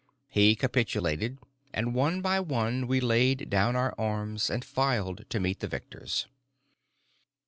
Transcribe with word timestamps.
He 0.29 0.55
capitulated, 0.55 1.37
and 1.71 1.93
one 1.93 2.23
by 2.23 2.39
one 2.39 2.87
we 2.87 2.99
laid 2.99 3.51
down 3.51 3.75
our 3.75 3.93
arms 3.99 4.49
and 4.49 4.65
filed 4.65 5.29
to 5.29 5.39
meet 5.39 5.59
the 5.59 5.67
victors. 5.67 6.25